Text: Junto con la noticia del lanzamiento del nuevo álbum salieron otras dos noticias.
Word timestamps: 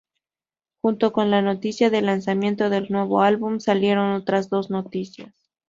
Junto 0.81 1.13
con 1.13 1.29
la 1.29 1.43
noticia 1.43 1.91
del 1.91 2.07
lanzamiento 2.07 2.71
del 2.71 2.87
nuevo 2.89 3.21
álbum 3.21 3.59
salieron 3.59 4.13
otras 4.15 4.49
dos 4.49 4.71
noticias. 4.71 5.35